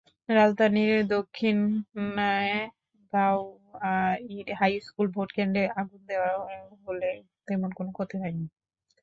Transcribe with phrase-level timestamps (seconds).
[0.29, 2.31] রাজধানীর দক্ষিণখানে
[3.13, 6.29] গাওয়াইর হাইস্কুল ভোটকেন্দ্রে আগুন দেওয়া
[6.85, 8.45] হলেও তেমন কোনো ক্ষতি হয়নি।